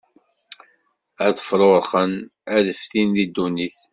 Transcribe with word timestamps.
Ad 1.25 1.37
fṛuṛxen, 1.47 2.11
ad 2.57 2.65
ftin 2.81 3.09
di 3.15 3.25
ddunit. 3.29 3.79